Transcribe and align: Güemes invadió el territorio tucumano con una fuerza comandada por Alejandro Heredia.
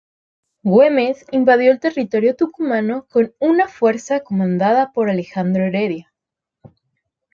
Güemes 0.63 1.25
invadió 1.29 1.71
el 1.71 1.79
territorio 1.79 2.35
tucumano 2.35 3.05
con 3.07 3.35
una 3.37 3.67
fuerza 3.67 4.21
comandada 4.23 4.91
por 4.93 5.11
Alejandro 5.11 5.65
Heredia. 5.65 6.11